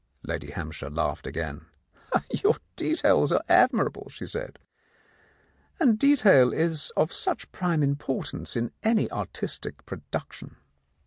Lady 0.23 0.49
Hampshire 0.49 0.89
laughed 0.89 1.27
again. 1.27 1.67
"Your 2.31 2.55
details 2.75 3.31
are 3.31 3.43
admirable," 3.47 4.07
she 4.09 4.25
said. 4.25 4.57
"And 5.79 5.99
detail 5.99 6.51
is 6.51 6.89
of 6.97 7.13
such 7.13 7.51
prime 7.51 7.83
importance 7.83 8.55
in 8.55 8.71
any 8.81 9.11
artistic 9.11 9.85
production." 9.85 10.55